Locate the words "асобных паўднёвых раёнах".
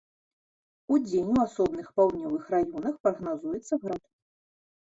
1.47-2.97